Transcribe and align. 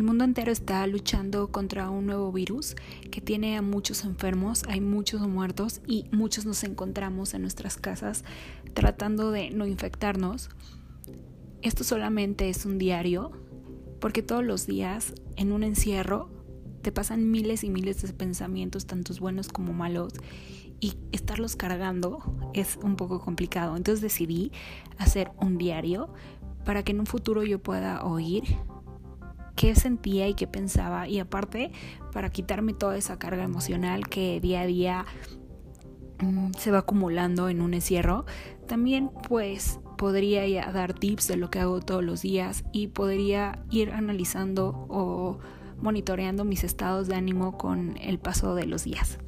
El 0.00 0.06
mundo 0.06 0.24
entero 0.24 0.50
está 0.50 0.86
luchando 0.86 1.48
contra 1.48 1.90
un 1.90 2.06
nuevo 2.06 2.32
virus 2.32 2.74
que 3.10 3.20
tiene 3.20 3.58
a 3.58 3.60
muchos 3.60 4.06
enfermos, 4.06 4.62
hay 4.66 4.80
muchos 4.80 5.20
muertos 5.28 5.82
y 5.86 6.06
muchos 6.10 6.46
nos 6.46 6.64
encontramos 6.64 7.34
en 7.34 7.42
nuestras 7.42 7.76
casas 7.76 8.24
tratando 8.72 9.30
de 9.30 9.50
no 9.50 9.66
infectarnos. 9.66 10.48
Esto 11.60 11.84
solamente 11.84 12.48
es 12.48 12.64
un 12.64 12.78
diario 12.78 13.30
porque 14.00 14.22
todos 14.22 14.42
los 14.42 14.66
días 14.66 15.12
en 15.36 15.52
un 15.52 15.64
encierro 15.64 16.30
te 16.80 16.92
pasan 16.92 17.30
miles 17.30 17.62
y 17.62 17.68
miles 17.68 18.00
de 18.00 18.10
pensamientos, 18.14 18.86
tantos 18.86 19.20
buenos 19.20 19.48
como 19.48 19.74
malos, 19.74 20.14
y 20.80 20.94
estarlos 21.12 21.56
cargando 21.56 22.20
es 22.54 22.78
un 22.82 22.96
poco 22.96 23.20
complicado. 23.20 23.76
Entonces 23.76 24.00
decidí 24.00 24.50
hacer 24.96 25.30
un 25.42 25.58
diario 25.58 26.10
para 26.64 26.84
que 26.84 26.92
en 26.92 27.00
un 27.00 27.06
futuro 27.06 27.42
yo 27.42 27.58
pueda 27.58 28.02
oír 28.02 28.44
qué 29.60 29.74
sentía 29.74 30.26
y 30.26 30.32
qué 30.32 30.46
pensaba 30.46 31.06
y 31.06 31.18
aparte 31.18 31.70
para 32.14 32.30
quitarme 32.30 32.72
toda 32.72 32.96
esa 32.96 33.18
carga 33.18 33.44
emocional 33.44 34.08
que 34.08 34.40
día 34.40 34.62
a 34.62 34.66
día 34.66 35.04
mm, 36.20 36.52
se 36.56 36.70
va 36.70 36.78
acumulando 36.78 37.50
en 37.50 37.60
un 37.60 37.74
encierro, 37.74 38.24
también 38.66 39.10
pues 39.28 39.78
podría 39.98 40.72
dar 40.72 40.94
tips 40.94 41.28
de 41.28 41.36
lo 41.36 41.50
que 41.50 41.58
hago 41.58 41.80
todos 41.80 42.02
los 42.02 42.22
días 42.22 42.64
y 42.72 42.86
podría 42.86 43.62
ir 43.70 43.90
analizando 43.90 44.86
o 44.88 45.40
monitoreando 45.76 46.46
mis 46.46 46.64
estados 46.64 47.06
de 47.06 47.16
ánimo 47.16 47.58
con 47.58 47.98
el 47.98 48.18
paso 48.18 48.54
de 48.54 48.64
los 48.64 48.84
días. 48.84 49.18